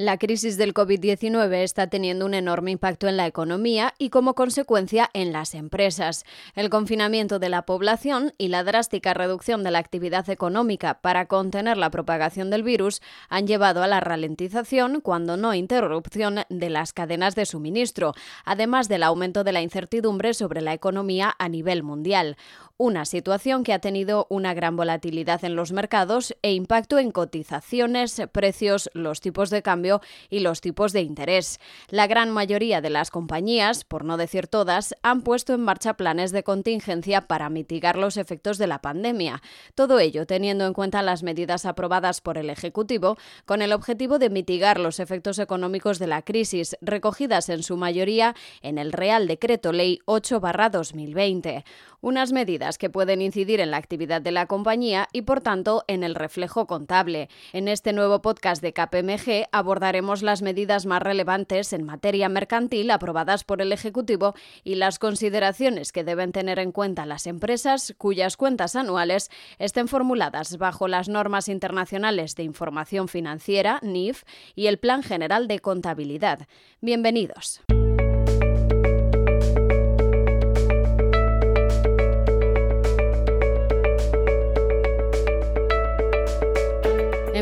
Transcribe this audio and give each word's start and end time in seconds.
La 0.00 0.16
crisis 0.16 0.56
del 0.56 0.72
COVID-19 0.72 1.56
está 1.56 1.88
teniendo 1.88 2.24
un 2.24 2.32
enorme 2.32 2.70
impacto 2.70 3.06
en 3.06 3.18
la 3.18 3.26
economía 3.26 3.92
y 3.98 4.08
como 4.08 4.34
consecuencia 4.34 5.10
en 5.12 5.30
las 5.30 5.54
empresas. 5.54 6.24
El 6.54 6.70
confinamiento 6.70 7.38
de 7.38 7.50
la 7.50 7.66
población 7.66 8.32
y 8.38 8.48
la 8.48 8.64
drástica 8.64 9.12
reducción 9.12 9.62
de 9.62 9.72
la 9.72 9.78
actividad 9.78 10.30
económica 10.30 11.02
para 11.02 11.26
contener 11.26 11.76
la 11.76 11.90
propagación 11.90 12.48
del 12.48 12.62
virus 12.62 13.02
han 13.28 13.46
llevado 13.46 13.82
a 13.82 13.88
la 13.88 14.00
ralentización, 14.00 15.02
cuando 15.02 15.36
no 15.36 15.52
interrupción, 15.52 16.46
de 16.48 16.70
las 16.70 16.94
cadenas 16.94 17.34
de 17.34 17.44
suministro, 17.44 18.14
además 18.46 18.88
del 18.88 19.02
aumento 19.02 19.44
de 19.44 19.52
la 19.52 19.60
incertidumbre 19.60 20.32
sobre 20.32 20.62
la 20.62 20.72
economía 20.72 21.34
a 21.38 21.50
nivel 21.50 21.82
mundial 21.82 22.38
una 22.80 23.04
situación 23.04 23.62
que 23.62 23.74
ha 23.74 23.78
tenido 23.78 24.26
una 24.30 24.54
gran 24.54 24.74
volatilidad 24.74 25.44
en 25.44 25.54
los 25.54 25.70
mercados 25.70 26.34
e 26.40 26.54
impacto 26.54 26.98
en 26.98 27.10
cotizaciones, 27.10 28.22
precios, 28.32 28.88
los 28.94 29.20
tipos 29.20 29.50
de 29.50 29.60
cambio 29.60 29.89
y 30.28 30.40
los 30.40 30.60
tipos 30.60 30.92
de 30.92 31.00
interés. 31.00 31.58
La 31.88 32.06
gran 32.06 32.30
mayoría 32.30 32.80
de 32.80 32.90
las 32.90 33.10
compañías, 33.10 33.84
por 33.84 34.04
no 34.04 34.16
decir 34.16 34.46
todas, 34.46 34.94
han 35.02 35.22
puesto 35.22 35.54
en 35.54 35.62
marcha 35.62 35.94
planes 35.94 36.30
de 36.30 36.44
contingencia 36.44 37.22
para 37.22 37.50
mitigar 37.50 37.96
los 37.96 38.16
efectos 38.16 38.58
de 38.58 38.68
la 38.68 38.80
pandemia. 38.80 39.42
Todo 39.74 39.98
ello 39.98 40.26
teniendo 40.26 40.66
en 40.66 40.74
cuenta 40.74 41.02
las 41.02 41.22
medidas 41.22 41.66
aprobadas 41.66 42.20
por 42.20 42.38
el 42.38 42.50
Ejecutivo 42.50 43.16
con 43.46 43.62
el 43.62 43.72
objetivo 43.72 44.18
de 44.18 44.30
mitigar 44.30 44.78
los 44.78 45.00
efectos 45.00 45.38
económicos 45.38 45.98
de 45.98 46.06
la 46.06 46.22
crisis, 46.22 46.76
recogidas 46.80 47.48
en 47.48 47.62
su 47.62 47.76
mayoría 47.76 48.34
en 48.62 48.78
el 48.78 48.92
Real 48.92 49.26
Decreto 49.26 49.72
Ley 49.72 49.98
8-2020. 50.06 51.64
Unas 52.02 52.32
medidas 52.32 52.78
que 52.78 52.90
pueden 52.90 53.20
incidir 53.20 53.60
en 53.60 53.70
la 53.70 53.76
actividad 53.76 54.22
de 54.22 54.32
la 54.32 54.46
compañía 54.46 55.08
y, 55.12 55.22
por 55.22 55.40
tanto, 55.40 55.84
en 55.86 56.02
el 56.02 56.14
reflejo 56.14 56.66
contable. 56.66 57.28
En 57.52 57.68
este 57.68 57.92
nuevo 57.92 58.22
podcast 58.22 58.62
de 58.62 58.72
KPMG 58.72 59.48
abordaremos 59.80 60.20
las 60.20 60.42
medidas 60.42 60.84
más 60.84 61.00
relevantes 61.02 61.72
en 61.72 61.84
materia 61.84 62.28
mercantil 62.28 62.90
aprobadas 62.90 63.44
por 63.44 63.62
el 63.62 63.72
Ejecutivo 63.72 64.34
y 64.62 64.74
las 64.74 64.98
consideraciones 64.98 65.90
que 65.90 66.04
deben 66.04 66.32
tener 66.32 66.58
en 66.58 66.70
cuenta 66.70 67.06
las 67.06 67.26
empresas 67.26 67.94
cuyas 67.96 68.36
cuentas 68.36 68.76
anuales 68.76 69.30
estén 69.58 69.88
formuladas 69.88 70.58
bajo 70.58 70.86
las 70.86 71.08
normas 71.08 71.48
internacionales 71.48 72.36
de 72.36 72.42
información 72.42 73.08
financiera, 73.08 73.78
NIF, 73.80 74.24
y 74.54 74.66
el 74.66 74.78
Plan 74.78 75.02
General 75.02 75.48
de 75.48 75.60
Contabilidad. 75.60 76.46
Bienvenidos. 76.82 77.62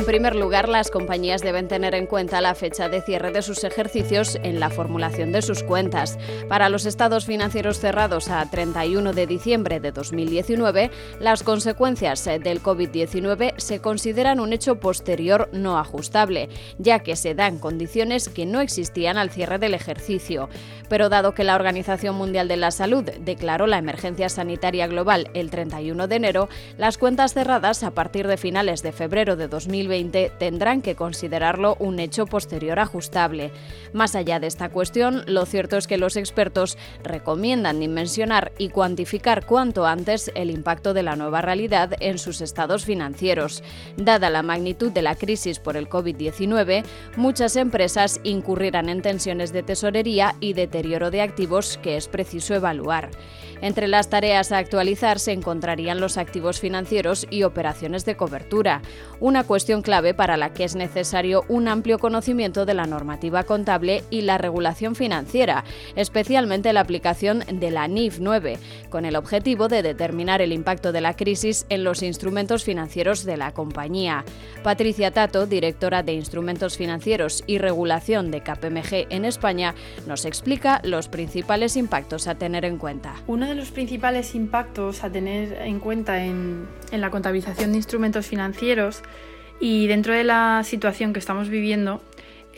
Primer 0.08 0.36
lugar, 0.36 0.70
las 0.70 0.90
compañías 0.90 1.42
deben 1.42 1.68
tener 1.68 1.94
en 1.94 2.06
cuenta 2.06 2.40
la 2.40 2.54
fecha 2.54 2.88
de 2.88 3.02
cierre 3.02 3.30
de 3.30 3.42
sus 3.42 3.62
ejercicios 3.62 4.38
en 4.42 4.58
la 4.58 4.70
formulación 4.70 5.32
de 5.32 5.42
sus 5.42 5.62
cuentas. 5.62 6.18
Para 6.48 6.70
los 6.70 6.86
estados 6.86 7.26
financieros 7.26 7.78
cerrados 7.78 8.30
a 8.30 8.48
31 8.50 9.12
de 9.12 9.26
diciembre 9.26 9.80
de 9.80 9.92
2019, 9.92 10.90
las 11.20 11.42
consecuencias 11.42 12.24
del 12.24 12.62
COVID-19 12.62 13.52
se 13.58 13.80
consideran 13.80 14.40
un 14.40 14.54
hecho 14.54 14.80
posterior 14.80 15.50
no 15.52 15.78
ajustable, 15.78 16.48
ya 16.78 17.00
que 17.00 17.14
se 17.14 17.34
dan 17.34 17.58
condiciones 17.58 18.30
que 18.30 18.46
no 18.46 18.62
existían 18.62 19.18
al 19.18 19.28
cierre 19.28 19.58
del 19.58 19.74
ejercicio. 19.74 20.48
Pero 20.88 21.10
dado 21.10 21.34
que 21.34 21.44
la 21.44 21.54
Organización 21.54 22.16
Mundial 22.16 22.48
de 22.48 22.56
la 22.56 22.70
Salud 22.70 23.04
declaró 23.04 23.66
la 23.66 23.76
emergencia 23.76 24.30
sanitaria 24.30 24.86
global 24.86 25.28
el 25.34 25.50
31 25.50 26.08
de 26.08 26.16
enero, 26.16 26.48
las 26.78 26.96
cuentas 26.96 27.34
cerradas 27.34 27.82
a 27.82 27.90
partir 27.90 28.26
de 28.26 28.38
finales 28.38 28.82
de 28.82 28.92
febrero 28.92 29.36
de 29.36 29.48
2020 29.48 29.97
tendrán 30.04 30.82
que 30.82 30.94
considerarlo 30.94 31.76
un 31.78 31.98
hecho 31.98 32.26
posterior 32.26 32.78
ajustable. 32.78 33.50
Más 33.92 34.14
allá 34.14 34.40
de 34.40 34.46
esta 34.46 34.68
cuestión, 34.68 35.22
lo 35.26 35.46
cierto 35.46 35.76
es 35.76 35.86
que 35.86 35.98
los 35.98 36.16
expertos 36.16 36.78
recomiendan 37.02 37.80
dimensionar 37.80 38.52
y 38.58 38.68
cuantificar 38.70 39.46
cuanto 39.46 39.86
antes 39.86 40.30
el 40.34 40.50
impacto 40.50 40.94
de 40.94 41.02
la 41.02 41.16
nueva 41.16 41.40
realidad 41.40 41.94
en 42.00 42.18
sus 42.18 42.40
estados 42.40 42.84
financieros. 42.84 43.62
Dada 43.96 44.30
la 44.30 44.42
magnitud 44.42 44.92
de 44.92 45.02
la 45.02 45.14
crisis 45.14 45.58
por 45.58 45.76
el 45.76 45.88
COVID-19, 45.88 46.84
muchas 47.16 47.56
empresas 47.56 48.20
incurrirán 48.24 48.88
en 48.88 49.02
tensiones 49.02 49.52
de 49.52 49.62
tesorería 49.62 50.34
y 50.40 50.52
deterioro 50.52 51.10
de 51.10 51.22
activos 51.22 51.78
que 51.82 51.96
es 51.96 52.08
preciso 52.08 52.54
evaluar. 52.54 53.10
Entre 53.60 53.88
las 53.88 54.08
tareas 54.08 54.52
a 54.52 54.58
actualizar 54.58 55.18
se 55.18 55.32
encontrarían 55.32 56.00
los 56.00 56.16
activos 56.16 56.60
financieros 56.60 57.26
y 57.28 57.42
operaciones 57.42 58.04
de 58.04 58.16
cobertura, 58.16 58.82
una 59.18 59.44
cuestión 59.44 59.77
clave 59.82 60.14
para 60.14 60.36
la 60.36 60.52
que 60.52 60.64
es 60.64 60.74
necesario 60.74 61.44
un 61.48 61.68
amplio 61.68 61.98
conocimiento 61.98 62.66
de 62.66 62.74
la 62.74 62.86
normativa 62.86 63.44
contable 63.44 64.04
y 64.10 64.22
la 64.22 64.38
regulación 64.38 64.94
financiera, 64.94 65.64
especialmente 65.96 66.72
la 66.72 66.80
aplicación 66.80 67.44
de 67.50 67.70
la 67.70 67.88
NIF 67.88 68.18
9, 68.20 68.58
con 68.90 69.04
el 69.04 69.16
objetivo 69.16 69.68
de 69.68 69.82
determinar 69.82 70.42
el 70.42 70.52
impacto 70.52 70.92
de 70.92 71.00
la 71.00 71.14
crisis 71.14 71.66
en 71.68 71.84
los 71.84 72.02
instrumentos 72.02 72.64
financieros 72.64 73.24
de 73.24 73.36
la 73.36 73.52
compañía. 73.52 74.24
Patricia 74.62 75.10
Tato, 75.10 75.46
directora 75.46 76.02
de 76.02 76.12
Instrumentos 76.12 76.76
Financieros 76.76 77.44
y 77.46 77.58
Regulación 77.58 78.30
de 78.30 78.42
KPMG 78.42 79.06
en 79.10 79.24
España, 79.24 79.74
nos 80.06 80.24
explica 80.24 80.80
los 80.84 81.08
principales 81.08 81.76
impactos 81.76 82.28
a 82.28 82.36
tener 82.36 82.64
en 82.64 82.78
cuenta 82.78 83.14
de 83.46 83.54
los 83.54 83.70
principales 83.70 84.34
impactos 84.34 85.04
a 85.04 85.10
tener 85.10 85.52
en 85.62 85.80
cuenta 85.80 86.24
en, 86.24 86.66
la 86.92 87.10
contabilización 87.10 87.72
de 87.72 87.78
instrumentos 87.78 88.26
financieros 88.26 89.02
y 89.60 89.86
dentro 89.86 90.14
de 90.14 90.24
la 90.24 90.62
situación 90.64 91.12
que 91.12 91.18
estamos 91.18 91.48
viviendo 91.48 92.02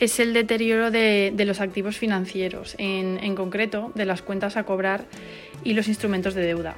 es 0.01 0.19
el 0.19 0.33
deterioro 0.33 0.89
de, 0.89 1.33
los 1.45 1.61
activos 1.61 1.95
financieros, 1.95 2.75
en, 2.79 3.35
concreto 3.35 3.91
de 3.93 4.05
las 4.05 4.23
cuentas 4.23 4.57
a 4.57 4.63
cobrar 4.63 5.05
y 5.63 5.73
los 5.73 5.87
instrumentos 5.87 6.33
de 6.33 6.41
deuda. 6.41 6.75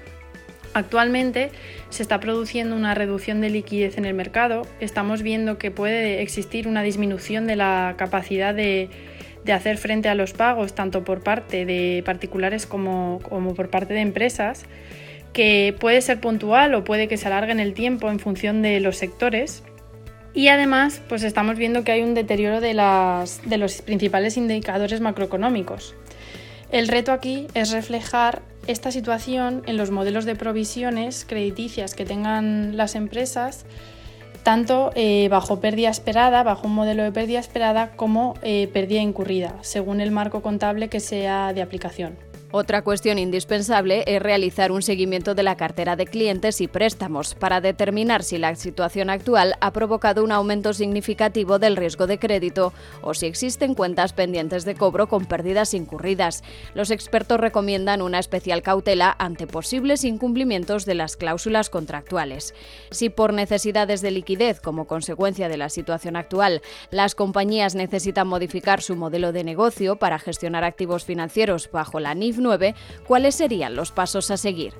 Actualmente 0.73 1.49
se 1.89 2.03
está 2.03 2.19
produciendo 2.19 2.75
una 2.75 2.95
reducción 2.95 3.39
de 3.39 3.49
liquidez 3.49 3.97
en 3.97 4.05
el 4.05 4.13
mercado, 4.13 4.67
estamos 4.81 5.21
viendo 5.21 5.57
que 5.57 5.71
puede 5.71 6.21
existir 6.21 6.67
una 6.67 6.83
disminución 6.83 7.47
de 7.47 7.55
la 7.55 7.95
capacidad 7.97 8.53
de, 8.53 8.89
hacer 9.53 9.77
frente 9.77 10.09
a 10.09 10.15
los 10.15 10.33
pagos, 10.33 10.75
tanto 10.75 11.05
por 11.05 11.21
parte 11.21 11.65
de 11.65 12.01
particulares 12.05 12.65
como, 12.65 13.19
por 13.55 13.69
parte 13.69 13.93
de 13.93 14.01
empresas, 14.01 14.65
que 15.31 15.73
puede 15.79 16.01
ser 16.01 16.19
puntual 16.19 16.73
o 16.75 16.83
puede 16.83 17.07
que 17.07 17.15
se 17.15 17.27
alargue 17.27 17.53
en 17.53 17.61
el 17.61 17.73
tiempo 17.73 18.09
en 18.09 18.19
función 18.19 18.61
de 18.61 18.81
los 18.81 18.97
sectores. 18.97 19.63
Y 20.33 20.47
además, 20.47 21.01
pues 21.09 21.23
estamos 21.23 21.57
viendo 21.57 21.83
que 21.83 21.91
hay 21.91 22.01
un 22.01 22.15
deterioro 22.15 22.59
de, 22.59 22.73
las, 22.73 23.41
de 23.47 23.57
los 23.57 23.81
principales 23.81 24.35
indicadores 24.37 24.99
macroeconómicos. 24.99 25.95
El 26.71 26.87
reto 26.87 27.11
aquí 27.11 27.47
es 27.53 27.71
reflejar 27.71 28.41
esta 28.65 28.91
situación 28.91 29.61
en 29.67 29.77
los 29.77 29.91
modelos 29.91 30.25
de 30.25 30.35
provisiones 30.35 31.25
crediticias 31.27 31.93
que 31.93 32.05
tengan 32.05 32.77
las 32.77 32.95
empresas 32.95 33.65
tanto 34.43 34.91
eh, 34.95 35.27
bajo 35.29 35.59
pérdida 35.59 35.89
esperada, 35.89 36.43
bajo 36.43 36.67
un 36.67 36.75
modelo 36.75 37.03
de 37.03 37.11
pérdida 37.11 37.39
esperada, 37.39 37.91
como 37.95 38.35
eh, 38.41 38.69
pérdida 38.73 39.01
incurrida, 39.01 39.55
según 39.61 40.01
el 40.01 40.11
marco 40.11 40.41
contable 40.41 40.89
que 40.89 40.99
sea 40.99 41.53
de 41.53 41.61
aplicación. 41.61 42.17
Otra 42.55 42.83
cuestión 42.83 43.17
indispensable 43.17 44.03
es 44.05 44.21
realizar 44.21 44.71
un 44.71 44.83
seguimiento 44.83 45.33
de 45.33 45.41
la 45.41 45.57
cartera 45.57 45.95
de 45.95 46.05
clientes 46.05 46.61
y 46.61 46.67
préstamos 46.67 47.33
para 47.33 47.61
determinar 47.61 48.21
si 48.21 48.37
la 48.37 48.53
situación 48.53 49.09
actual 49.09 49.55
ha 49.59 49.73
provocado 49.73 50.23
un 50.23 50.31
aumento 50.31 50.71
significativo 50.73 51.57
del 51.57 51.75
riesgo 51.75 52.05
de 52.05 52.19
crédito 52.19 52.71
o 53.01 53.15
si 53.15 53.25
existen 53.25 53.73
cuentas 53.73 54.13
pendientes 54.13 54.65
de 54.65 54.75
cobro 54.75 55.07
con 55.07 55.25
pérdidas 55.25 55.73
incurridas. 55.73 56.43
Los 56.75 56.91
expertos 56.91 57.39
recomiendan 57.39 58.03
una 58.03 58.19
especial 58.19 58.61
cautela 58.61 59.15
ante 59.17 59.47
posibles 59.47 60.03
incumplimientos 60.03 60.85
de 60.85 60.93
las 60.93 61.17
cláusulas 61.17 61.71
contractuales. 61.71 62.53
Si 62.91 63.09
por 63.09 63.33
necesidades 63.33 64.01
de 64.01 64.11
liquidez 64.11 64.61
como 64.61 64.85
consecuencia 64.85 65.49
de 65.49 65.57
la 65.57 65.69
situación 65.69 66.15
actual 66.15 66.61
las 66.91 67.15
compañías 67.15 67.73
necesitan 67.73 68.27
modificar 68.27 68.83
su 68.83 68.95
modelo 68.95 69.31
de 69.31 69.43
negocio 69.43 69.95
para 69.95 70.19
gestionar 70.19 70.63
activos 70.63 71.03
financieros 71.03 71.67
bajo 71.71 71.99
la 71.99 72.13
NIF 72.13 72.42
¿cuáles 73.07 73.35
serían 73.35 73.75
los 73.75 73.91
pasos 73.91 74.29
a 74.31 74.37
seguir? 74.37 74.73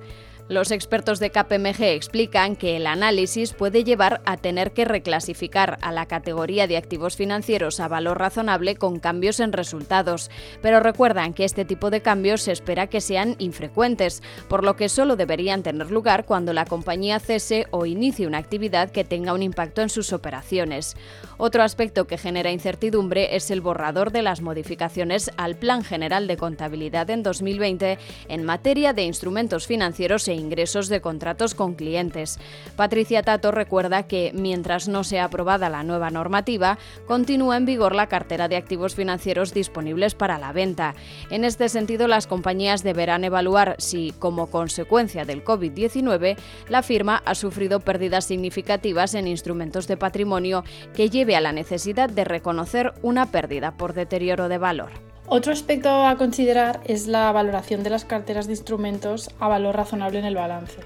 Los 0.50 0.72
expertos 0.72 1.19
de 1.19 1.31
KPMG 1.31 1.84
explican 1.84 2.57
que 2.57 2.75
el 2.75 2.86
análisis 2.86 3.54
puede 3.54 3.86
llevar 3.86 4.22
a 4.25 4.36
tener 4.36 4.74
que 4.74 4.84
reclasificar 4.84 5.78
a 5.81 5.94
la 5.94 6.06
categoría 6.06 6.68
de 6.68 6.75
activos 6.75 7.16
financieros 7.16 7.80
a 7.80 7.88
valor 7.88 8.19
razonable 8.19 8.75
con 8.75 9.00
cambios 9.00 9.40
en 9.40 9.54
resultados, 9.54 10.30
pero 10.62 10.81
recuerdan 10.81 11.34
que 11.34 11.45
este 11.45 11.63
tipo 11.63 11.90
de 11.90 12.01
cambios 12.01 12.42
se 12.42 12.51
espera 12.51 12.88
que 12.88 13.00
sean 13.00 13.38
infrecuentes, 13.40 14.22
por 14.50 14.66
lo 14.66 14.75
que 14.75 14.90
solo 14.90 15.16
deberían 15.16 15.63
tener 15.63 15.90
lugar 15.90 16.25
cuando 16.25 16.51
la 16.51 16.66
compañía 16.66 17.22
cese 17.22 17.68
o 17.72 17.86
inicie 17.86 18.28
una 18.28 18.40
actividad 18.40 18.92
que 18.92 19.06
tenga 19.06 19.34
un 19.34 19.44
impacto 19.44 19.81
en 19.81 19.90
sus 19.90 20.12
operaciones. 20.12 20.98
Otro 21.38 21.63
aspecto 21.63 22.06
que 22.06 22.18
genera 22.18 22.51
incertidumbre 22.51 23.38
es 23.38 23.50
el 23.50 23.62
borrador 23.62 24.12
de 24.12 24.24
las 24.24 24.42
modificaciones 24.42 25.31
al 25.38 25.56
Plan 25.56 25.86
General 25.86 26.28
de 26.28 26.36
Contabilidad 26.36 27.10
en 27.12 27.24
2020 27.24 27.98
en 28.28 28.44
materia 28.44 28.92
de 28.92 29.04
instrumentos 29.04 29.68
financieros 29.68 30.28
e 30.28 30.32
ingresos 30.35 30.89
de 30.89 31.01
contratos 31.01 31.56
con 31.56 31.75
clientes. 31.75 32.39
Patricia 32.75 33.24
Tato 33.24 33.51
recuerda 33.51 34.03
que, 34.03 34.31
mientras 34.33 34.88
no 34.88 35.03
sea 35.03 35.25
aprobada 35.25 35.69
la 35.69 35.83
nueva 35.83 36.09
normativa, 36.09 36.77
continúa 37.07 37.57
en 37.57 37.65
vigor 37.65 37.95
la 37.95 38.07
cartera 38.07 38.47
de 38.47 38.57
activos 38.57 38.95
financieros 38.95 39.53
disponibles 39.53 40.15
para 40.15 40.38
la 40.38 40.51
venta. 40.51 40.95
En 41.30 41.44
este 41.44 41.69
sentido, 41.69 42.07
las 42.07 42.27
compañías 42.27 42.83
deberán 42.83 43.24
evaluar 43.24 43.75
si, 43.80 44.13
como 44.19 44.47
consecuencia 44.47 45.25
del 45.25 45.44
COVID-19, 45.44 46.38
la 46.69 46.83
firma 46.83 47.21
ha 47.25 47.35
sufrido 47.35 47.80
pérdidas 47.80 48.25
significativas 48.25 49.13
en 49.15 49.27
instrumentos 49.27 49.88
de 49.88 49.97
patrimonio 49.97 50.63
que 50.94 51.09
lleve 51.09 51.35
a 51.35 51.41
la 51.41 51.51
necesidad 51.51 52.09
de 52.09 52.24
reconocer 52.24 52.94
una 53.01 53.27
pérdida 53.27 53.77
por 53.77 53.94
deterioro 53.94 54.50
de 54.50 54.57
valor. 54.57 55.12
Otro 55.27 55.53
aspecto 55.53 56.05
a 56.05 56.17
considerar 56.17 56.81
es 56.85 57.07
la 57.07 57.31
valoración 57.31 57.81
de 57.81 57.89
las 57.89 58.03
carteras 58.03 58.47
de 58.47 58.53
instrumentos 58.53 59.29
a 59.39 59.47
valor 59.47 59.75
razonable 59.75 60.19
en 60.19 60.25
el 60.25 60.35
balance. 60.35 60.79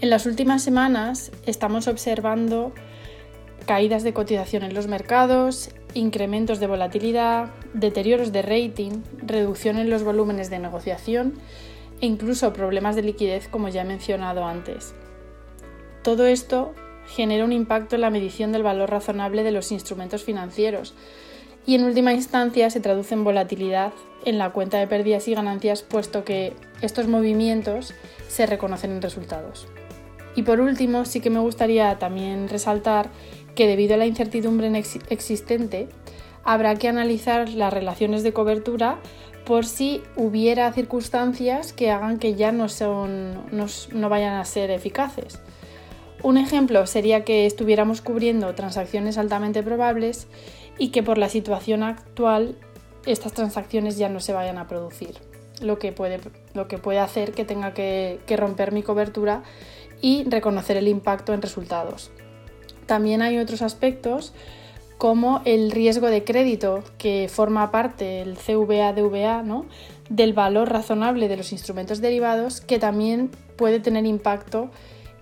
En 0.00 0.10
las 0.10 0.26
últimas 0.26 0.62
semanas 0.62 1.30
estamos 1.46 1.86
observando 1.86 2.72
caídas 3.66 4.02
de 4.02 4.14
cotización 4.14 4.62
en 4.62 4.74
los 4.74 4.86
mercados, 4.86 5.70
incrementos 5.92 6.60
de 6.60 6.66
volatilidad, 6.66 7.50
deterioros 7.72 8.32
de 8.32 8.42
rating, 8.42 9.02
reducción 9.18 9.78
en 9.78 9.90
los 9.90 10.02
volúmenes 10.02 10.50
de 10.50 10.58
negociación 10.58 11.34
e 12.00 12.06
incluso 12.06 12.52
problemas 12.52 12.96
de 12.96 13.02
liquidez 13.02 13.48
como 13.48 13.68
ya 13.68 13.82
he 13.82 13.86
mencionado 13.86 14.44
antes. 14.44 14.94
Todo 16.02 16.26
esto 16.26 16.74
genera 17.06 17.44
un 17.44 17.52
impacto 17.52 17.94
en 17.94 18.00
la 18.00 18.10
medición 18.10 18.50
del 18.50 18.62
valor 18.62 18.90
razonable 18.90 19.42
de 19.42 19.52
los 19.52 19.72
instrumentos 19.72 20.24
financieros 20.24 20.94
y 21.66 21.74
en 21.74 21.84
última 21.84 22.12
instancia 22.12 22.70
se 22.70 22.80
traduce 22.80 23.14
en 23.14 23.24
volatilidad 23.24 23.92
en 24.24 24.38
la 24.38 24.50
cuenta 24.50 24.78
de 24.78 24.86
pérdidas 24.86 25.28
y 25.28 25.34
ganancias 25.34 25.82
puesto 25.82 26.24
que 26.24 26.54
estos 26.80 27.08
movimientos 27.08 27.94
se 28.28 28.46
reconocen 28.46 28.92
en 28.92 29.02
resultados. 29.02 29.66
Y 30.36 30.42
por 30.42 30.60
último, 30.60 31.04
sí 31.04 31.20
que 31.20 31.30
me 31.30 31.38
gustaría 31.38 31.98
también 31.98 32.48
resaltar 32.48 33.10
que 33.54 33.66
debido 33.66 33.94
a 33.94 33.98
la 33.98 34.06
incertidumbre 34.06 34.70
existente, 35.08 35.88
habrá 36.42 36.74
que 36.76 36.88
analizar 36.88 37.48
las 37.50 37.72
relaciones 37.72 38.22
de 38.22 38.32
cobertura 38.32 38.98
por 39.44 39.66
si 39.66 40.02
hubiera 40.16 40.72
circunstancias 40.72 41.72
que 41.72 41.90
hagan 41.90 42.18
que 42.18 42.34
ya 42.34 42.50
no, 42.52 42.68
son, 42.68 43.34
no, 43.52 44.08
vayan 44.08 44.34
a 44.34 44.44
ser 44.44 44.70
eficaces. 44.70 45.38
Un 46.22 46.38
ejemplo 46.38 46.86
sería 46.86 47.24
que 47.24 47.44
estuviéramos 47.44 48.00
cubriendo 48.00 48.54
transacciones 48.54 49.18
altamente 49.18 49.62
probables 49.62 50.26
y 50.78 50.88
que 50.88 51.02
por 51.02 51.18
la 51.18 51.28
situación 51.28 51.82
actual 51.82 52.56
estas 53.06 53.32
transacciones 53.32 53.98
ya 53.98 54.08
no 54.08 54.20
se 54.20 54.32
vayan 54.32 54.58
a 54.58 54.66
producir, 54.66 55.18
lo 55.60 55.78
que 55.78 55.92
puede, 55.92 56.20
lo 56.54 56.68
que 56.68 56.78
puede 56.78 56.98
hacer 56.98 57.32
que 57.32 57.44
tenga 57.44 57.74
que 57.74 58.36
romper 58.36 58.72
mi 58.72 58.82
cobertura 58.82 59.42
y 60.00 60.24
reconocer 60.24 60.76
el 60.76 60.88
impacto 60.88 61.32
en 61.32 61.42
resultados. 61.42 62.10
También 62.86 63.22
hay 63.22 63.38
otros 63.38 63.62
aspectos 63.62 64.32
como 64.98 65.42
el 65.44 65.70
riesgo 65.70 66.08
de 66.08 66.24
crédito 66.24 66.84
que 66.98 67.28
forma 67.30 67.70
parte 67.70 68.20
el 68.20 68.36
CVA-DVA 68.36 69.42
¿no? 69.42 69.66
del 70.08 70.32
valor 70.32 70.70
razonable 70.70 71.28
de 71.28 71.36
los 71.36 71.52
instrumentos 71.52 72.00
derivados 72.00 72.60
que 72.60 72.78
también 72.78 73.30
puede 73.56 73.80
tener 73.80 74.06
impacto 74.06 74.70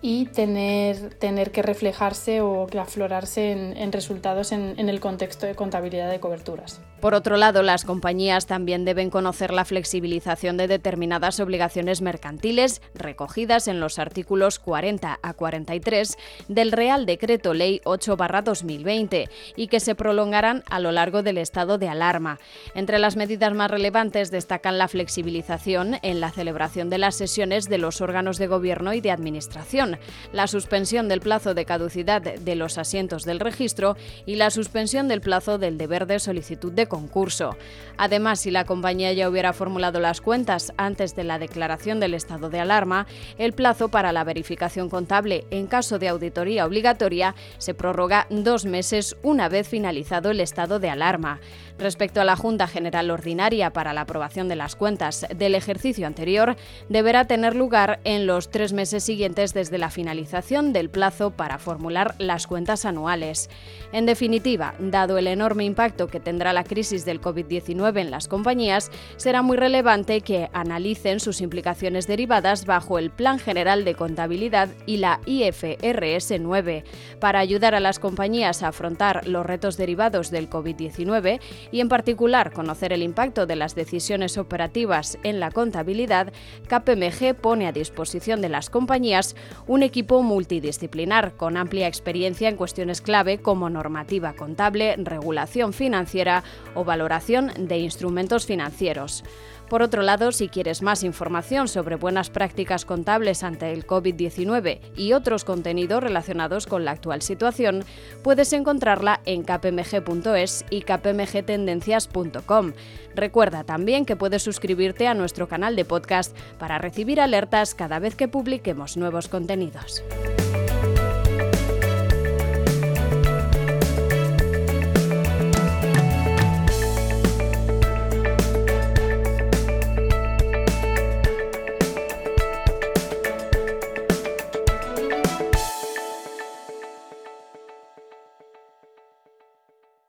y 0.02 0.26
tener, 0.26 1.14
tener 1.14 1.52
que 1.52 1.62
reflejarse 1.62 2.40
o 2.40 2.66
que 2.66 2.80
aflorarse 2.80 3.52
en, 3.52 3.92
resultados 3.92 4.50
en, 4.50 4.74
en, 4.76 4.88
el 4.88 4.98
contexto 4.98 5.46
de 5.46 5.54
contabilidad 5.54 6.10
de 6.10 6.18
coberturas. 6.18 6.80
Por 7.00 7.14
otro 7.14 7.36
lado, 7.36 7.62
las 7.62 7.84
compañías 7.84 8.46
también 8.46 8.84
deben 8.84 9.10
conocer 9.10 9.52
la 9.52 9.64
flexibilización 9.64 10.56
de 10.56 10.66
determinadas 10.66 11.38
obligaciones 11.40 12.00
mercantiles 12.00 12.82
recogidas 12.94 13.68
en 13.68 13.80
los 13.80 14.00
artículos 14.00 14.58
40 14.58 15.20
a 15.22 15.34
43 15.34 16.16
del 16.48 16.72
Real 16.72 17.06
Decreto 17.06 17.54
Ley 17.54 17.80
8-2020 17.84 19.28
y 19.56 19.68
que 19.68 19.80
se 19.80 19.94
prolongarán 19.94 20.64
a 20.68 20.80
lo 20.80 20.90
largo 20.90 21.22
del 21.22 21.38
estado 21.38 21.78
de 21.78 21.88
alarma. 21.88 22.38
Entre 22.74 22.98
las 22.98 23.16
medidas 23.16 23.54
más 23.54 23.70
relevantes 23.70 24.32
destacan 24.32 24.78
la 24.78 24.88
flexibilización 24.88 25.98
en 26.02 26.20
la 26.20 26.30
celebración 26.30 26.90
de 26.90 26.98
las 26.98 27.14
sesiones 27.14 27.68
de 27.68 27.78
los 27.78 28.00
órganos 28.00 28.38
de 28.38 28.48
gobierno 28.48 28.94
y 28.94 29.00
de 29.00 29.12
administración 29.12 29.91
la 30.32 30.46
suspensión 30.46 31.08
del 31.08 31.20
plazo 31.20 31.54
de 31.54 31.64
caducidad 31.64 32.22
de 32.22 32.54
los 32.54 32.78
asientos 32.78 33.24
del 33.24 33.40
registro 33.40 33.96
y 34.26 34.36
la 34.36 34.50
suspensión 34.50 35.08
del 35.08 35.20
plazo 35.20 35.58
del 35.58 35.78
deber 35.78 36.06
de 36.06 36.18
solicitud 36.18 36.72
de 36.72 36.86
concurso. 36.86 37.56
Además, 37.96 38.40
si 38.40 38.50
la 38.50 38.64
compañía 38.64 39.12
ya 39.12 39.28
hubiera 39.28 39.52
formulado 39.52 40.00
las 40.00 40.20
cuentas 40.20 40.72
antes 40.76 41.14
de 41.14 41.24
la 41.24 41.38
declaración 41.38 42.00
del 42.00 42.14
estado 42.14 42.50
de 42.50 42.60
alarma, 42.60 43.06
el 43.38 43.52
plazo 43.52 43.88
para 43.88 44.12
la 44.12 44.24
verificación 44.24 44.88
contable 44.88 45.44
en 45.50 45.66
caso 45.66 45.98
de 45.98 46.08
auditoría 46.08 46.66
obligatoria 46.66 47.34
se 47.58 47.74
prorroga 47.74 48.26
dos 48.30 48.64
meses 48.64 49.16
una 49.22 49.48
vez 49.48 49.68
finalizado 49.68 50.30
el 50.30 50.40
estado 50.40 50.78
de 50.78 50.90
alarma. 50.90 51.40
Respecto 51.82 52.20
a 52.20 52.24
la 52.24 52.36
Junta 52.36 52.68
General 52.68 53.10
Ordinaria 53.10 53.72
para 53.72 53.92
la 53.92 54.02
aprobación 54.02 54.46
de 54.46 54.54
las 54.54 54.76
cuentas 54.76 55.26
del 55.34 55.56
ejercicio 55.56 56.06
anterior, 56.06 56.54
deberá 56.88 57.24
tener 57.24 57.56
lugar 57.56 57.98
en 58.04 58.24
los 58.24 58.52
tres 58.52 58.72
meses 58.72 59.02
siguientes 59.02 59.52
desde 59.52 59.78
la 59.78 59.90
finalización 59.90 60.72
del 60.72 60.90
plazo 60.90 61.32
para 61.32 61.58
formular 61.58 62.14
las 62.18 62.46
cuentas 62.46 62.84
anuales. 62.84 63.50
En 63.92 64.06
definitiva, 64.06 64.74
dado 64.78 65.18
el 65.18 65.26
enorme 65.26 65.64
impacto 65.64 66.06
que 66.06 66.20
tendrá 66.20 66.52
la 66.52 66.62
crisis 66.62 67.04
del 67.04 67.20
COVID-19 67.20 67.98
en 67.98 68.12
las 68.12 68.28
compañías, 68.28 68.92
será 69.16 69.42
muy 69.42 69.56
relevante 69.56 70.20
que 70.20 70.50
analicen 70.52 71.18
sus 71.18 71.40
implicaciones 71.40 72.06
derivadas 72.06 72.64
bajo 72.64 73.00
el 73.00 73.10
Plan 73.10 73.40
General 73.40 73.84
de 73.84 73.96
Contabilidad 73.96 74.68
y 74.86 74.98
la 74.98 75.18
IFRS 75.26 76.38
9. 76.38 76.84
Para 77.18 77.40
ayudar 77.40 77.74
a 77.74 77.80
las 77.80 77.98
compañías 77.98 78.62
a 78.62 78.68
afrontar 78.68 79.26
los 79.26 79.44
retos 79.44 79.76
derivados 79.76 80.30
del 80.30 80.48
COVID-19 80.48 81.40
y 81.72 81.80
en 81.80 81.88
particular 81.88 82.52
conocer 82.52 82.92
el 82.92 83.02
impacto 83.02 83.46
de 83.46 83.56
las 83.56 83.74
decisiones 83.74 84.38
operativas 84.38 85.18
en 85.24 85.40
la 85.40 85.50
contabilidad, 85.50 86.32
KPMG 86.68 87.34
pone 87.34 87.66
a 87.66 87.72
disposición 87.72 88.40
de 88.40 88.50
las 88.50 88.70
compañías 88.70 89.34
un 89.66 89.82
equipo 89.82 90.22
multidisciplinar 90.22 91.34
con 91.36 91.56
amplia 91.56 91.88
experiencia 91.88 92.48
en 92.48 92.56
cuestiones 92.56 93.00
clave 93.00 93.38
como 93.38 93.70
normativa 93.70 94.34
contable, 94.34 94.94
regulación 94.98 95.72
financiera 95.72 96.44
o 96.74 96.84
valoración 96.84 97.50
de 97.56 97.78
instrumentos 97.78 98.46
financieros. 98.46 99.24
Por 99.72 99.80
otro 99.80 100.02
lado, 100.02 100.32
si 100.32 100.50
quieres 100.50 100.82
más 100.82 101.02
información 101.02 101.66
sobre 101.66 101.96
buenas 101.96 102.28
prácticas 102.28 102.84
contables 102.84 103.42
ante 103.42 103.72
el 103.72 103.86
COVID-19 103.86 104.80
y 104.98 105.14
otros 105.14 105.44
contenidos 105.44 106.02
relacionados 106.02 106.66
con 106.66 106.84
la 106.84 106.90
actual 106.90 107.22
situación, 107.22 107.82
puedes 108.22 108.52
encontrarla 108.52 109.22
en 109.24 109.44
kpmg.es 109.44 110.66
y 110.68 110.82
kpmgtendencias.com. 110.82 112.72
Recuerda 113.14 113.64
también 113.64 114.04
que 114.04 114.14
puedes 114.14 114.42
suscribirte 114.42 115.06
a 115.06 115.14
nuestro 115.14 115.48
canal 115.48 115.74
de 115.74 115.86
podcast 115.86 116.36
para 116.58 116.76
recibir 116.76 117.18
alertas 117.18 117.74
cada 117.74 117.98
vez 117.98 118.14
que 118.14 118.28
publiquemos 118.28 118.98
nuevos 118.98 119.28
contenidos. 119.28 120.04